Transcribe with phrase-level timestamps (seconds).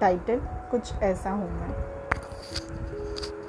[0.00, 0.40] Title
[0.70, 1.74] कुछ ऐसा हूँ मैं।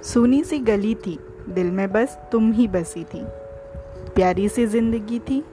[0.04, 1.18] सुनी सी गली थी,
[1.50, 3.24] दिल में बस तुम ही बसी थी।
[4.16, 5.44] प्यारी सी ज़िंदगी थी,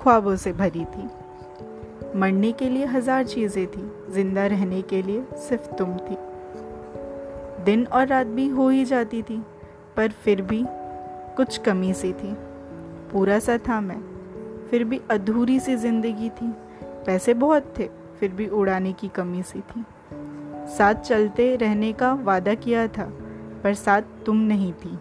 [0.00, 1.08] ख्वाबों से भरी थी।
[2.18, 6.16] मरने के लिए हज़ार चीज़ें थी, ज़िंदा रहने के लिए सिर्फ़ तुम थी।
[7.64, 9.42] दिन और रात भी हो ही जाती थी,
[9.96, 10.64] पर फिर भी
[11.36, 12.34] कुछ कमी सी थी।
[13.12, 14.00] पूरा सा था मैं,
[14.70, 16.52] फिर भी अधूरी सी ज़िंदगी थी।
[17.06, 17.88] पैसे बहुत थे,
[18.20, 19.84] फिर भी उड़ाने की कमी सी थी।
[20.68, 23.04] साथ चलते रहने का वादा किया था,
[23.64, 24.98] पर साथ तुम नहीं थी।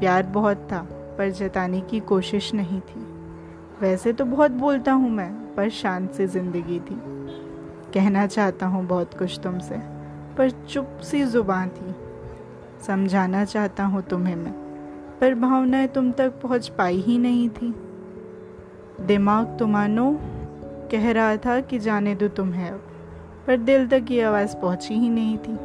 [0.00, 0.78] प्यार बहुत था,
[1.18, 3.00] पर जताने की कोशिश नहीं थी।
[3.80, 7.00] वैसे तो बहुत बोलता हूँ मैं, पर शांत से ज़िंदगी थी।
[7.94, 9.76] कहना चाहता हूँ बहुत कुछ तुमसे,
[10.38, 11.94] पर चुप सी ज़ुबान थी।
[12.86, 14.52] समझाना चाहता हूँ तुम्हें मैं,
[15.20, 17.74] पर भावनाएँ तुम तक पहुँच पाई ही नहीं थी।
[19.00, 20.20] दिमाग तो मानो
[20.90, 22.82] कह रहा था कि जाने दो तुम्हें अब।
[23.46, 25.58] पर दिल तक ये आवाज़ पहुँची ही नहीं थी।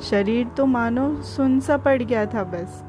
[0.00, 2.84] शरीर तो मानो सुन सा पड़ गया था बस,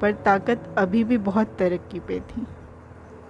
[0.00, 2.46] पर ताकत अभी भी बहुत तरक्की पे थी।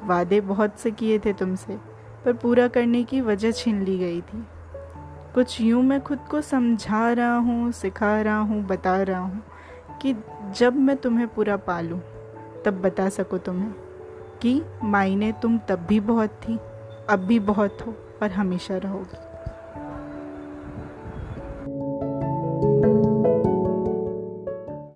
[0.04, 1.76] वादे बहुत से किए थे तुमसे,
[2.24, 4.46] पर पूरा करने की वजह छीन ली गई थी।
[5.34, 9.42] कुछ यूँ मैं खुद को समझा रहा हूँ, सिखा रहा हूँ, बता रहा हूँ
[10.02, 10.16] कि
[10.58, 12.00] जब मैं तुम्हें पूरा पालूँ,
[12.64, 13.72] तब बता सको तुम्हें
[14.42, 16.58] कि मायने तुम तब भी बहुत थी,
[17.10, 19.29] अब भी बहुत हो और हमेशा रहोगी।